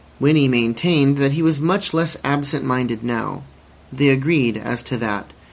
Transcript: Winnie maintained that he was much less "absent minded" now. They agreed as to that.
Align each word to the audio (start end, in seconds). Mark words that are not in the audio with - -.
Winnie 0.19 0.47
maintained 0.47 1.17
that 1.17 1.33
he 1.33 1.43
was 1.43 1.61
much 1.61 1.93
less 1.93 2.17
"absent 2.23 2.65
minded" 2.65 3.03
now. 3.03 3.43
They 3.93 4.07
agreed 4.09 4.57
as 4.57 4.81
to 4.81 4.97
that. 4.97 5.31